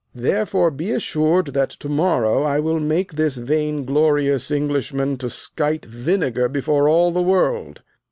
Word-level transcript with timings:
Therefore 0.15 0.71
be 0.71 0.89
assured 0.89 1.53
that 1.53 1.69
to 1.69 1.87
morrow 1.87 2.41
I 2.41 2.59
will 2.59 2.79
make 2.79 3.13
this 3.13 3.37
vain 3.37 3.85
glorious 3.85 4.49
Englishman 4.49 5.15
to 5.17 5.29
skite 5.29 5.85
vinegar 5.85 6.49
before 6.49 6.89
all 6.89 7.11
the 7.11 7.21
world. 7.21 7.83